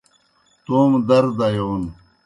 توموْ 0.65 0.99
در 1.07 1.25
دیون 1.39 1.83